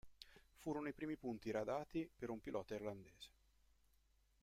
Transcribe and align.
Furono 0.55 0.87
i 0.87 0.93
primi 0.93 1.15
punti 1.15 1.49
iridati 1.49 2.09
per 2.17 2.31
un 2.31 2.41
pilota 2.41 2.73
irlandese. 2.73 3.29